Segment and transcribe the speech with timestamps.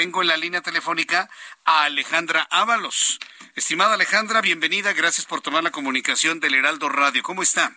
[0.00, 1.28] Tengo en la línea telefónica
[1.66, 3.18] a Alejandra Ábalos.
[3.54, 4.94] Estimada Alejandra, bienvenida.
[4.94, 7.22] Gracias por tomar la comunicación del Heraldo Radio.
[7.22, 7.72] ¿Cómo está?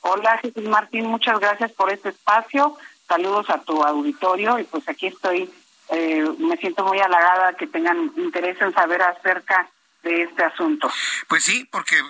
[0.00, 1.04] Hola, Jesús Martín.
[1.08, 2.78] Muchas gracias por este espacio.
[3.06, 5.52] Saludos a tu auditorio y pues aquí estoy.
[5.90, 9.68] Eh, me siento muy halagada que tengan interés en saber acerca
[10.02, 10.90] este asunto.
[11.28, 12.02] Pues sí, porque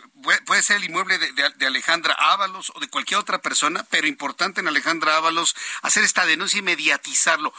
[0.46, 4.68] puede ser el inmueble de, Alejandra Ábalos o de cualquier otra persona, pero importante en
[4.68, 7.52] Alejandra Ábalos hacer esta denuncia y mediatizarlo.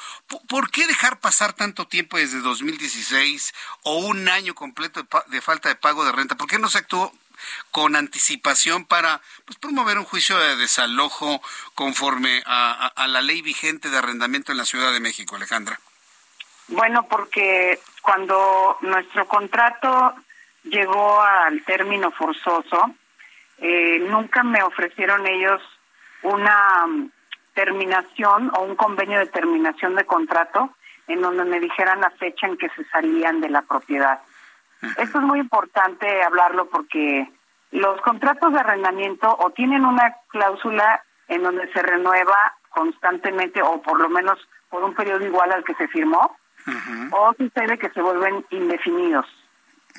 [0.48, 5.76] ¿Por, qué dejar pasar tanto tiempo desde 2016 o un año completo de, falta de
[5.76, 6.36] pago de renta?
[6.36, 7.14] ¿Por qué no se actuó
[7.72, 11.42] con anticipación para pues, promover un juicio de desalojo
[11.76, 15.80] conforme a la ley vigente de arrendamiento en la Ciudad de México, Alejandra?
[16.67, 20.14] Bueno, porque cuando nuestro contrato
[20.64, 22.92] llegó al término forzoso,
[23.58, 25.61] eh, nunca me ofrecieron ellos
[26.23, 27.11] una mm,
[27.53, 30.72] terminación o un convenio de terminación de contrato
[31.08, 34.22] en donde me dijeran la fecha en que se salían de la propiedad.
[34.98, 37.30] Esto es muy importante hablarlo porque
[37.72, 44.00] los contratos de arrendamiento o tienen una cláusula en donde se renueva constantemente o por
[44.00, 44.39] lo menos
[44.70, 46.36] por un periodo igual al que se firmó,
[47.11, 49.25] o sucede que se vuelven indefinidos.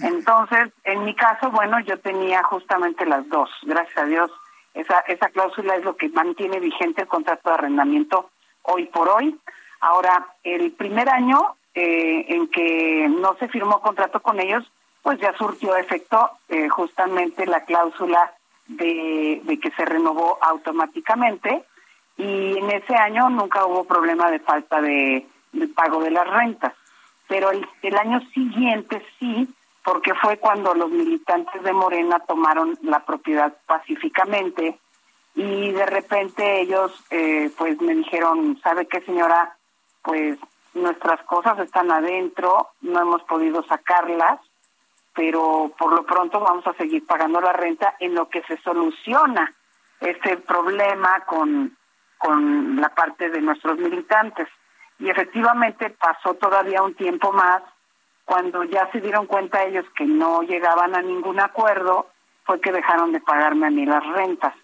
[0.03, 3.51] Entonces, en mi caso, bueno, yo tenía justamente las dos.
[3.63, 4.31] Gracias a Dios,
[4.75, 8.31] esa, esa cláusula es lo que mantiene vigente el contrato de arrendamiento
[8.63, 9.39] hoy por hoy.
[9.81, 14.65] Ahora, el primer año eh, en que no se firmó contrato con ellos,
[15.03, 18.33] pues ya surtió efecto eh, justamente la cláusula
[18.67, 21.65] de, de que se renovó automáticamente
[22.17, 26.75] y en ese año nunca hubo problema de falta de, de pago de las rentas.
[27.27, 29.49] Pero el, el año siguiente sí
[29.85, 34.79] porque fue cuando los militantes de Morena tomaron la propiedad pacíficamente
[35.35, 39.57] y de repente ellos eh, pues me dijeron, ¿sabe qué señora?
[40.03, 40.39] Pues
[40.73, 44.41] nuestras cosas están adentro, no hemos podido sacarlas,
[45.15, 49.53] pero por lo pronto vamos a seguir pagando la renta en lo que se soluciona
[50.01, 51.77] este problema con,
[52.19, 54.49] con la parte de nuestros militantes.
[54.99, 57.63] Y efectivamente pasó todavía un tiempo más
[58.25, 62.09] cuando ya se dieron cuenta ellos que no llegaban a ningún acuerdo,
[62.45, 64.55] fue que dejaron de pagarme a mí las rentas.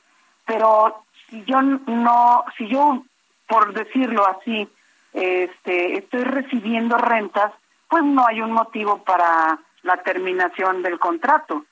[0.46, 3.02] Pero si yo no, si yo,
[3.46, 4.68] por decirlo así,
[5.12, 7.52] este, estoy recibiendo rentas,
[7.88, 11.64] pues no hay un motivo para la terminación del contrato.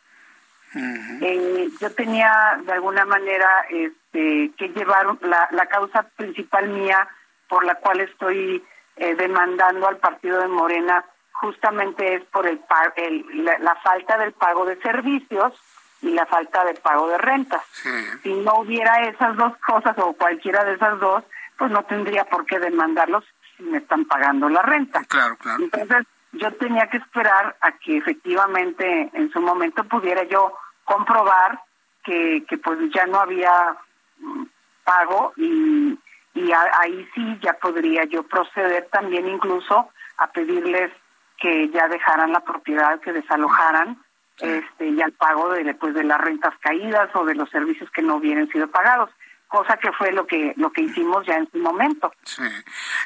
[0.74, 7.08] Eh, yo tenía de alguna manera este, que llevar la, la causa principal mía
[7.48, 8.62] por la cual estoy
[8.96, 12.60] eh, demandando al partido de Morena justamente es por el,
[13.60, 15.54] la, falta del pago de servicios
[16.02, 17.62] y la falta de pago de rentas.
[18.22, 21.22] Si no hubiera esas dos cosas o cualquiera de esas dos,
[21.56, 23.24] pues no tendría por qué demandarlos
[23.56, 25.04] si me están pagando la renta.
[25.04, 25.62] Claro, claro.
[25.62, 30.54] Entonces, yo tenía que esperar a que efectivamente en su momento pudiera yo
[30.84, 31.60] comprobar
[32.04, 33.76] que, que pues ya no había
[34.18, 34.44] mm,
[34.84, 35.98] pago y,
[36.38, 40.92] y ahí sí ya podría yo proceder también incluso a pedirles
[41.38, 43.98] que ya dejaran la propiedad, que desalojaran
[44.40, 48.02] este ya el pago de después de las rentas caídas o de los servicios que
[48.02, 49.10] no hubieran sido pagados
[49.48, 52.12] cosa que fue lo que lo que hicimos ya en su momento.
[52.24, 52.42] Sí.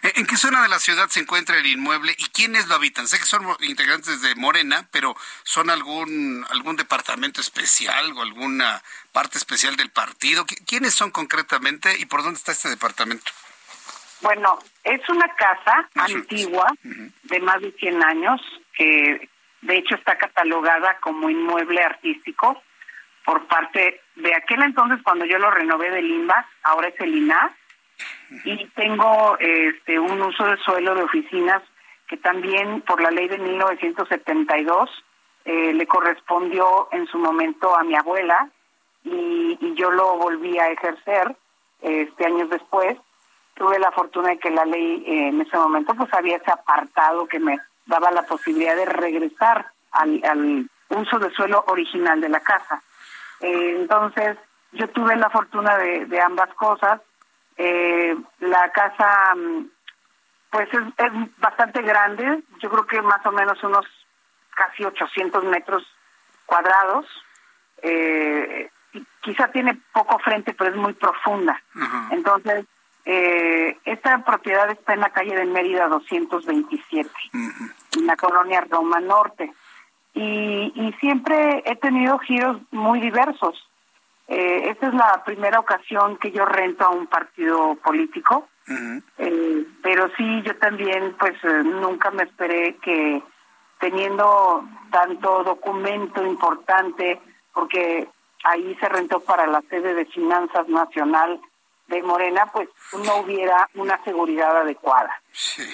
[0.02, 3.06] ¿En qué zona de la ciudad se encuentra el inmueble y quiénes lo habitan?
[3.06, 8.82] Sé que son integrantes de Morena, pero ¿son algún algún departamento especial o alguna
[9.12, 10.44] parte especial del partido?
[10.66, 13.30] ¿Quiénes son concretamente y por dónde está este departamento?
[14.20, 18.40] Bueno, es una casa antigua de más de 100 años
[18.76, 19.28] que
[19.62, 22.62] de hecho está catalogada como inmueble artístico
[23.24, 27.52] por parte de aquel entonces cuando yo lo renové de Limba, ahora es el INAS,
[28.44, 31.62] y tengo este un uso de suelo de oficinas
[32.08, 34.90] que también por la ley de 1972
[35.44, 38.48] eh, le correspondió en su momento a mi abuela
[39.04, 41.36] y, y yo lo volví a ejercer
[41.82, 42.96] este años después
[43.54, 47.26] tuve la fortuna de que la ley eh, en ese momento pues había ese apartado
[47.26, 52.82] que me daba la posibilidad de regresar al, uso de suelo original de la casa.
[53.42, 54.38] Eh, entonces,
[54.72, 57.00] yo tuve la fortuna de, ambas cosas.
[57.56, 59.66] Eh, la casa mm,
[60.50, 63.86] pues es, es bastante grande, yo creo que más o menos unos
[64.54, 65.84] casi 800 metros
[66.46, 67.06] cuadrados.
[67.82, 68.70] Eh,
[69.22, 71.60] quizá tiene poco frente, pero es muy profunda.
[72.10, 72.66] Entonces,
[73.04, 79.52] eh, esta propiedad está en la calle de Mérida 227, en la colonia Roma Norte.
[80.14, 83.66] Y, y siempre he tenido giros muy diversos.
[84.28, 88.48] Eh, esta es la primera ocasión que yo rento a un partido político,
[89.18, 93.22] eh, pero sí, yo también, pues eh, nunca me esperé que
[93.80, 97.20] teniendo tanto documento importante,
[97.52, 98.08] porque
[98.44, 101.40] ahí se rentó para la sede de Finanzas Nacional
[101.88, 102.68] de Morena, pues
[103.04, 105.12] no hubiera una seguridad adecuada,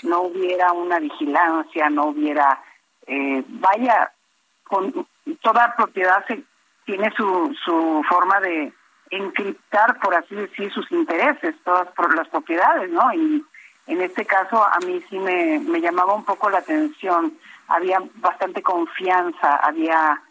[0.03, 2.61] no hubiera una vigilancia, no hubiera,
[3.07, 4.11] eh, vaya,
[4.69, 5.07] con
[5.43, 6.43] toda propiedad se,
[6.85, 8.73] tiene su, su forma de
[9.11, 13.13] encriptar, por así decir, sus intereses, todas las propiedades, ¿no?
[13.13, 13.45] Y
[13.87, 17.35] en este caso a mí sí me, me llamaba un poco la atención,
[17.69, 20.23] había bastante confianza, había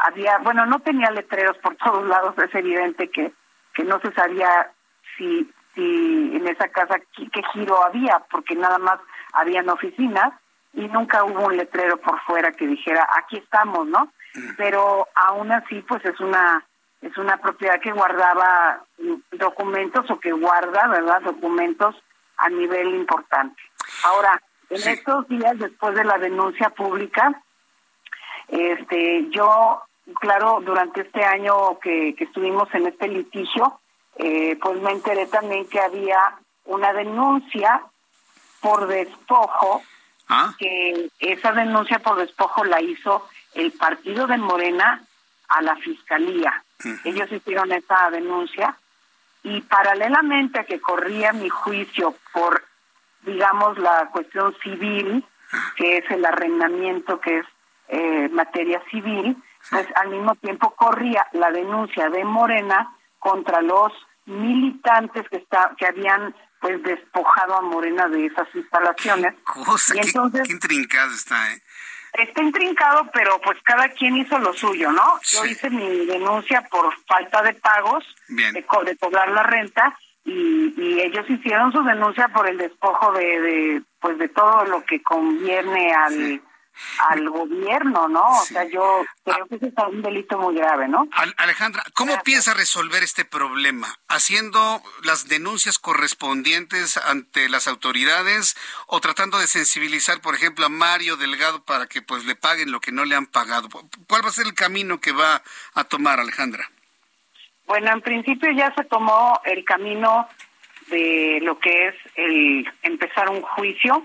[0.00, 3.32] había, bueno, no tenía letreros por todos lados, es evidente que,
[3.74, 4.72] que no se sabía
[5.16, 8.98] si, si en esa casa qué giro había, porque nada más
[9.34, 10.32] habían oficinas
[10.72, 14.12] y nunca hubo un letrero por fuera que dijera aquí estamos, ¿no?
[14.56, 16.64] Pero aún así, pues es una
[17.00, 18.84] es una propiedad que guardaba
[19.32, 21.22] documentos o que guarda, ¿verdad?
[21.22, 21.96] Documentos
[22.36, 23.60] a nivel importante.
[24.04, 27.42] Ahora, en estos días después de la denuncia pública,
[28.48, 29.82] este, yo
[30.18, 33.80] claro, durante este año que, estuvimos en este litigio,
[34.16, 36.18] eh, pues me enteré también que había
[36.64, 37.82] una denuncia
[38.60, 39.82] por despojo,
[40.32, 40.54] ¿Ah?
[40.58, 45.02] que esa denuncia por despojo la hizo el partido de Morena
[45.48, 46.62] a la fiscalía.
[47.04, 48.76] Ellos hicieron esa denuncia
[49.42, 52.62] y paralelamente a que corría mi juicio por,
[53.22, 55.24] digamos, la cuestión civil,
[55.76, 57.46] que es el arrendamiento, que es
[57.88, 59.36] eh, materia civil,
[59.68, 63.92] pues al mismo tiempo corría la denuncia de Morena contra los
[64.26, 69.34] militantes que está que habían pues despojado a Morena de esas instalaciones.
[69.94, 71.62] y entonces, qué, intrincado está, ¿eh?
[72.14, 75.20] Está intrincado, pero pues cada quien hizo lo suyo, ¿no?
[75.22, 81.28] Yo hice mi denuncia por falta de pagos, De, cobrar la renta, y, y, ellos
[81.30, 86.42] hicieron su denuncia por el despojo de, de pues de todo lo que conviene al
[87.08, 88.22] al gobierno, ¿no?
[88.22, 91.08] O sea, yo creo que ese es un delito muy grave, ¿no?
[91.36, 93.98] Alejandra, ¿cómo piensa resolver este problema?
[94.08, 98.56] ¿Haciendo las denuncias correspondientes ante las autoridades
[98.86, 102.80] o tratando de sensibilizar, por ejemplo, a Mario Delgado para que pues le paguen lo
[102.80, 103.68] que no le han pagado?
[104.08, 105.42] ¿Cuál va a ser el camino que va
[105.74, 106.70] a tomar Alejandra?
[107.66, 110.28] Bueno, en principio ya se tomó el camino
[110.88, 114.04] de lo que es el empezar un juicio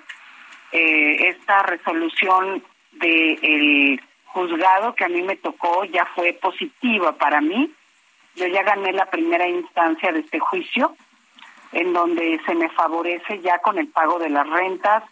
[0.71, 2.63] eh, esta resolución
[2.94, 7.71] del juzgado que a mí me tocó ya fue positiva para mí.
[8.35, 10.95] Yo ya gané la primera instancia de este juicio,
[11.71, 15.03] en donde se me favorece ya con el pago de las rentas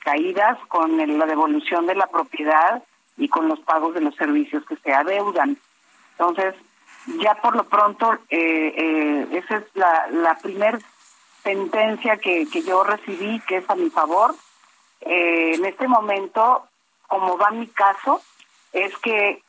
[0.00, 2.82] caídas, con la devolución de la propiedad
[3.16, 5.58] y con los pagos de los servicios que se adeudan.
[6.12, 6.54] Entonces,
[7.20, 10.78] ya por lo pronto, eh, eh, esa es la, la primer
[11.42, 14.34] sentencia que, que yo recibí, que es a mi favor,
[15.00, 16.68] eh, en este momento,
[17.06, 18.22] como va mi caso,
[18.72, 19.42] es que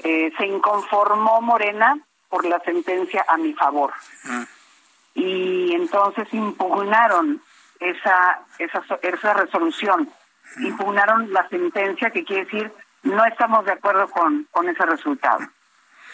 [0.00, 1.98] eh, se inconformó Morena
[2.28, 3.92] por la sentencia a mi favor.
[5.14, 7.42] Y entonces impugnaron
[7.80, 10.10] esa, esa, esa resolución.
[10.58, 12.72] Impugnaron la sentencia, que quiere decir
[13.04, 15.40] no estamos de acuerdo con, con ese resultado.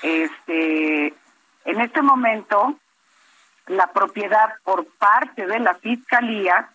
[0.03, 1.15] Este,
[1.65, 2.75] en este momento,
[3.67, 6.69] la propiedad por parte de la Fiscalía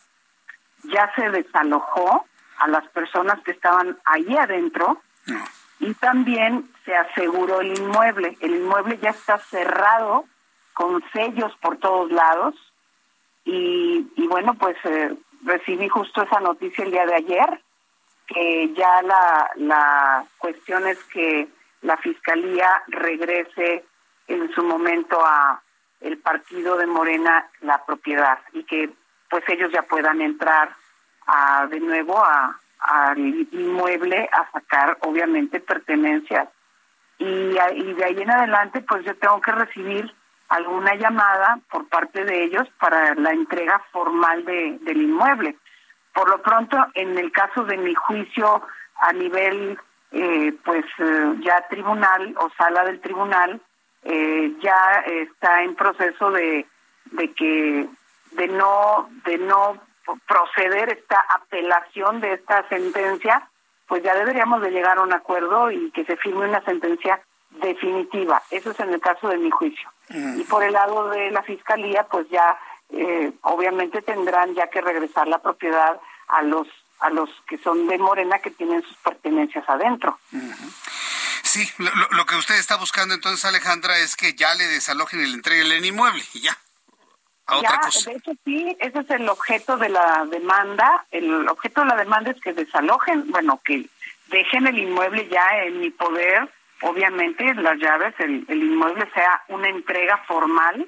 [0.91, 2.25] ya se desalojó
[2.57, 5.01] a las personas que estaban ahí adentro
[5.79, 8.37] y también se aseguró el inmueble.
[8.39, 10.25] El inmueble ya está cerrado
[10.73, 12.55] con sellos por todos lados
[13.43, 17.61] y, y bueno, pues eh, recibí justo esa noticia el día de ayer
[18.27, 21.47] que ya la, la cuestión es que
[21.81, 23.85] la fiscalía regrese
[24.27, 25.61] en su momento a
[26.01, 28.89] el partido de Morena la propiedad y que
[29.29, 30.75] pues ellos ya puedan entrar
[31.27, 33.19] a, de nuevo a, al
[33.51, 36.49] inmueble a sacar obviamente pertenencias
[37.17, 40.13] y, y de ahí en adelante pues yo tengo que recibir
[40.49, 45.55] alguna llamada por parte de ellos para la entrega formal de, del inmueble.
[46.13, 48.61] Por lo pronto, en el caso de mi juicio
[48.97, 49.77] a nivel
[50.11, 53.59] eh, pues eh, ya tribunal o sala del tribunal,
[54.03, 56.65] eh, ya está en proceso de,
[57.11, 57.87] de que
[58.35, 59.79] de no de no
[60.27, 63.49] proceder esta apelación de esta sentencia,
[63.87, 68.41] pues ya deberíamos de llegar a un acuerdo y que se firme una sentencia definitiva.
[68.51, 69.89] Eso es en el caso de mi juicio.
[70.09, 75.27] Y por el lado de la fiscalía, pues ya eh, obviamente tendrán ya que regresar
[75.27, 76.67] la propiedad a los
[76.99, 80.17] a los que son de Morena que tienen sus pertenencias adentro.
[81.43, 85.33] Sí, lo, que usted está buscando entonces, Alejandra, es que ya le desalojen y le
[85.33, 86.57] entreguen el inmueble y ya.
[87.47, 88.09] A otra cosa.
[88.09, 91.05] De hecho, sí, ese es el objeto de la demanda.
[91.11, 93.85] El objeto de la demanda es que desalojen, bueno, que
[94.29, 96.49] dejen el inmueble ya en mi poder,
[96.81, 100.87] obviamente las llaves, el, el inmueble sea una entrega formal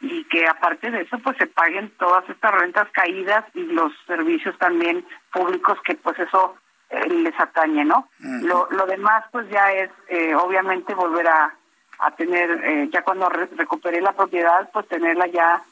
[0.00, 4.56] y que aparte de eso pues se paguen todas estas rentas caídas y los servicios
[4.58, 6.56] también públicos que pues eso
[6.90, 8.08] eh, les atañe, ¿no?
[8.20, 11.54] lo, lo demás pues ya es eh, obviamente volver a,
[11.98, 15.62] a tener, eh, ya cuando recupere la propiedad pues tenerla ya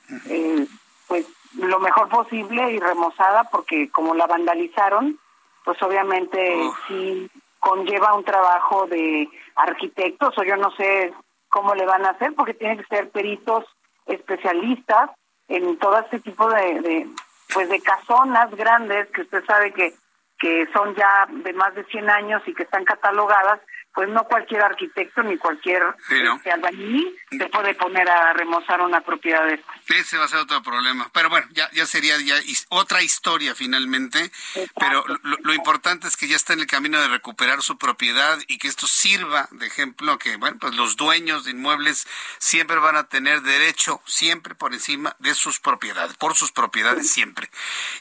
[1.06, 1.26] pues
[1.59, 5.18] lo mejor posible y remozada porque como la vandalizaron
[5.64, 7.30] pues obviamente sí
[7.61, 11.12] conlleva un trabajo de arquitectos o yo no sé
[11.49, 13.64] cómo le van a hacer porque tienen que ser peritos
[14.06, 15.11] especialistas
[15.49, 17.09] en todo este tipo de,
[17.54, 19.95] pues de casonas grandes que usted sabe que
[20.38, 23.61] que son ya de más de 100 años y que están catalogadas
[23.97, 29.47] pues no cualquier arquitecto ni cualquier este, albañil se puede poner a remozar una propiedad
[29.47, 29.73] de esta.
[29.88, 31.09] Ese va a ser otro problema.
[31.15, 32.35] Pero bueno, ya, ya sería ya
[32.69, 34.31] otra historia finalmente.
[34.79, 38.59] Pero lo, importante es que ya está en el camino de recuperar su propiedad y
[38.59, 43.05] que esto sirva de ejemplo que, bueno, pues los dueños de inmuebles siempre van a
[43.05, 47.49] tener derecho, siempre por encima de sus propiedades, por sus propiedades siempre.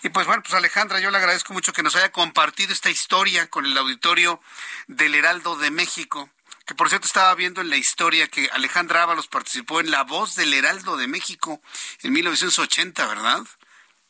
[0.03, 3.47] Y pues bueno, pues Alejandra, yo le agradezco mucho que nos haya compartido esta historia
[3.47, 4.41] con el auditorio
[4.87, 6.27] del Heraldo de México México,
[6.65, 10.35] que por cierto estaba viendo en la historia que Alejandra Ábalos participó en La Voz
[10.35, 11.61] del Heraldo de México
[12.01, 13.41] en 1980, ¿verdad?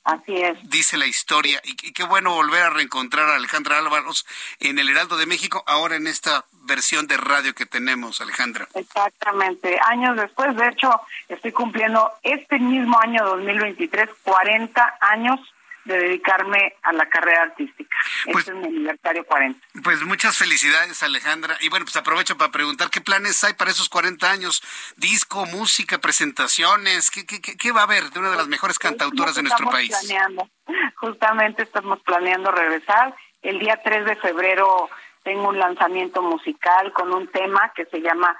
[0.05, 0.57] Así es.
[0.69, 1.59] Dice la historia.
[1.65, 4.25] Y, qué bueno volver a reencontrar a Alejandra Ábalos
[4.61, 8.69] en el Heraldo de México, ahora en esta versión de radio que tenemos, Alejandra.
[8.73, 9.77] Exactamente.
[9.87, 15.41] Años después, de hecho, estoy cumpliendo este mismo año 2023, 40 años
[15.85, 17.95] de dedicarme a la carrera artística.
[18.31, 19.67] Pues, este es mi aniversario 40.
[19.83, 21.57] Pues muchas felicidades, Alejandra.
[21.61, 24.63] Y bueno, pues aprovecho para preguntar qué planes hay para esos 40 años.
[24.97, 27.11] Disco, música, presentaciones.
[27.11, 29.69] ¿Qué, qué, qué va a haber de una de las mejores pues, cantautoras de nuestro
[29.69, 29.89] país?
[29.89, 30.49] Planeando.
[30.95, 33.15] Justamente estamos planeando regresar.
[33.41, 34.89] El día 3 de febrero
[35.23, 38.35] tengo un lanzamiento musical con un tema que se llama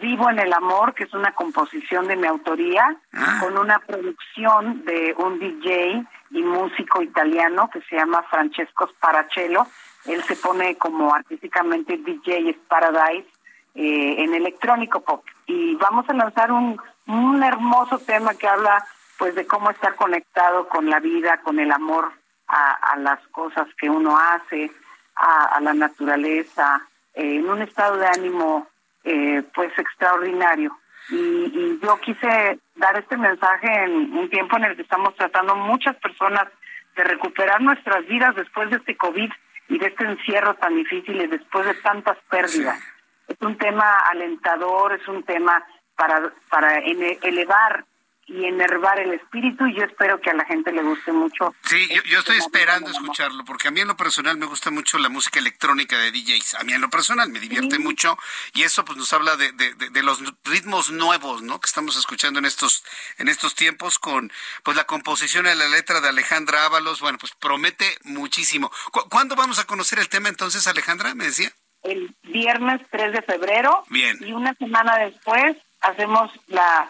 [0.00, 3.38] Vivo en el Amor, que es una composición de mi autoría, ah.
[3.40, 9.66] con una producción de un DJ y músico italiano que se llama Francesco Sparacello.
[10.06, 13.28] Él se pone como artísticamente DJ Paradise
[13.74, 15.24] eh, en electrónico pop.
[15.46, 18.84] Y vamos a lanzar un, un hermoso tema que habla
[19.18, 22.12] pues de cómo estar conectado con la vida, con el amor
[22.48, 24.70] a, las cosas que uno hace,
[25.14, 26.82] a, la naturaleza,
[27.14, 28.66] eh, en un estado de ánimo
[29.04, 30.76] eh, pues extraordinario.
[31.10, 35.56] Y, y, yo quise dar este mensaje en un tiempo en el que estamos tratando
[35.56, 36.46] muchas personas
[36.94, 39.30] de recuperar nuestras vidas después de este COVID
[39.68, 42.78] y de este encierro tan difícil y después de tantas pérdidas.
[43.26, 45.64] Es un tema alentador, es un tema
[45.96, 47.84] para, para elevar
[48.32, 51.54] y enervar el espíritu y yo espero que a la gente le guste mucho.
[51.64, 55.10] Sí, yo, estoy esperando escucharlo porque a mí en lo personal me gusta mucho la
[55.10, 56.54] música electrónica de DJs.
[56.54, 58.16] A mí en lo personal me divierte mucho
[58.54, 61.60] y eso pues nos habla de, de, los ritmos nuevos, ¿no?
[61.60, 62.82] Que estamos escuchando en estos
[63.18, 67.00] en estos tiempos con pues la composición de la letra de Alejandra Ábalos.
[67.00, 68.72] Bueno, pues promete muchísimo.
[69.10, 71.14] ¿Cuándo vamos a conocer el tema entonces, Alejandra?
[71.14, 71.52] Me decía.
[71.82, 73.84] El viernes 3 de febrero.
[73.90, 74.16] Bien.
[74.20, 76.88] Y una semana después hacemos la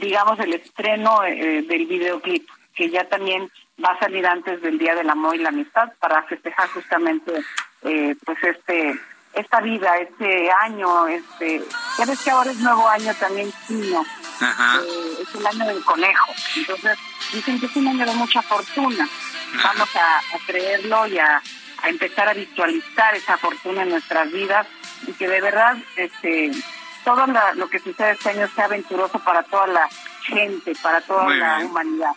[0.00, 3.50] digamos, el estreno eh, del videoclip, que ya también
[3.82, 7.32] va a salir antes del Día del Amor y la Amistad para festejar justamente
[7.82, 8.98] eh, pues este
[9.34, 11.60] esta vida, este año, este
[11.98, 14.02] ya ves que ahora es nuevo año también chino,
[14.40, 16.96] eh, es el año del conejo, entonces
[17.32, 19.08] dicen que es un año de mucha fortuna,
[19.62, 21.42] vamos a, creerlo y a,
[21.82, 24.68] a empezar a visualizar esa fortuna en nuestras vidas
[25.06, 26.52] y que de verdad este
[27.04, 29.88] todo lo que sucede este año sea aventuroso para toda la
[30.22, 32.10] gente, para toda la humanidad.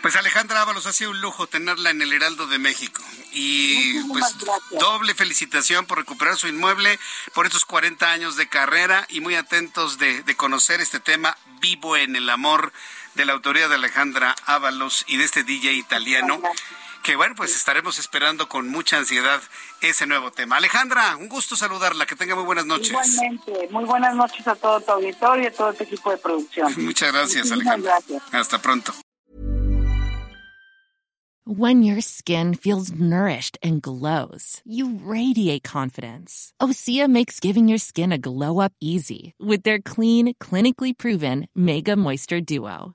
[0.00, 3.02] Pues Alejandra Ábalos, ha sido un lujo tenerla en el Heraldo de México.
[3.32, 4.36] Y pues
[4.78, 6.98] doble felicitación por recuperar su inmueble,
[7.34, 11.96] por estos 40 años de carrera y muy atentos de, de conocer este tema vivo
[11.96, 12.72] en el amor
[13.14, 16.40] de la autoría de Alejandra Ábalos y de este DJ italiano
[17.02, 19.40] que bueno, pues estaremos esperando con mucha ansiedad
[19.80, 20.56] ese nuevo tema.
[20.56, 22.90] Alejandra, un gusto saludarla, que tenga muy buenas noches.
[22.90, 26.72] Igualmente, muy buenas noches a todo tu auditorio y a todo este equipo de producción.
[26.84, 27.98] Muchas gracias, Alejandra.
[28.32, 28.92] Hasta pronto.
[31.44, 36.52] When your skin feels nourished and glows, you radiate confidence.
[36.62, 41.96] Osea makes giving your skin a glow up easy with their clean, clinically proven Mega
[41.96, 42.94] Moisture Duo.